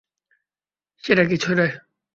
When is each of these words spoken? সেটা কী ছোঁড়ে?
সেটা 1.03 1.23
কী 1.25 1.35
ছোঁড়ে? 1.37 1.67